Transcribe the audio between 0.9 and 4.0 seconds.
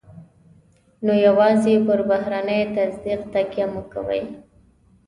نو يوازې پر بهرني تصديق تکیه مه